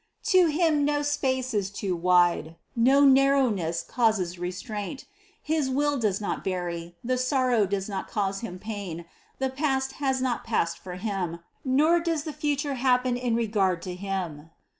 To 0.23 0.47
Him 0.47 0.83
no 0.83 1.03
space 1.03 1.53
is 1.53 1.69
too 1.69 1.95
wide, 1.95 2.55
no 2.75 3.05
narrowness 3.05 3.83
causes 3.83 4.39
re 4.39 4.49
straint, 4.49 5.05
his 5.43 5.69
will 5.69 5.99
does 5.99 6.19
not 6.19 6.43
vary, 6.43 6.95
the 7.03 7.19
sorrowful 7.19 7.67
does 7.67 7.87
not 7.87 8.07
cause 8.07 8.39
Him 8.39 8.57
pain, 8.57 9.05
the 9.37 9.51
past 9.51 9.91
has 10.01 10.19
not 10.19 10.43
passed 10.43 10.79
for 10.79 10.95
Him, 10.95 11.41
nor 11.63 11.99
THE 11.99 12.05
CONCEPTION 12.05 12.15
49 12.15 12.15
does 12.15 12.23
the 12.23 12.33
future 12.33 12.73
happen 12.73 13.15
in 13.15 13.35
regard 13.35 13.83
to 13.83 13.93
Him. 13.93 14.49